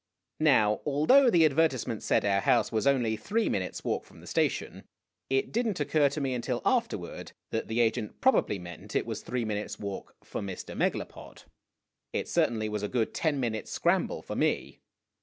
Now, 0.39 0.81
although 0.83 1.29
the 1.29 1.45
advertisement 1.45 2.01
said 2.01 2.25
our 2.25 2.41
house 2.41 2.71
was 2.71 2.87
only 2.87 3.15
three 3.15 3.47
minutes' 3.49 3.83
walk 3.83 4.03
from 4.03 4.19
the 4.19 4.25
station, 4.25 4.85
it 5.29 5.51
did 5.51 5.67
n't 5.67 5.79
occur 5.79 6.09
to 6.09 6.19
me 6.19 6.33
until 6.33 6.63
afterward 6.65 7.33
that 7.51 7.67
the 7.67 7.79
agent 7.81 8.19
probably 8.19 8.57
meant 8.57 8.95
it 8.95 9.05
was 9.05 9.21
three 9.21 9.45
minutes' 9.45 9.77
walk 9.79 10.15
for 10.23 10.41
Mr. 10.41 10.75
Megalopod. 10.75 11.43
It 12.13 12.27
certainly 12.27 12.67
was 12.67 12.81
a 12.81 12.87
good 12.87 13.13
ten 13.13 13.39
minutes' 13.39 13.73
scramble 13.73 14.23
for 14.23 14.35
me. 14.35 14.79